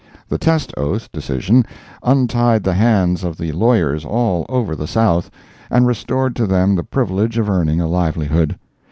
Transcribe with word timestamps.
The 0.29 0.39
test 0.39 0.73
oath 0.77 1.11
decision 1.11 1.63
untied 2.01 2.63
the 2.63 2.73
hands 2.73 3.23
of 3.23 3.37
the 3.37 3.51
lawyers 3.51 4.03
all 4.03 4.47
over 4.49 4.75
the 4.75 4.87
South, 4.87 5.29
and 5.69 5.85
restored 5.85 6.35
to 6.37 6.47
them 6.47 6.73
the 6.75 6.83
privilege 6.83 7.37
of 7.37 7.47
earning 7.47 7.79
a 7.79 7.87
livelihood. 7.87 8.57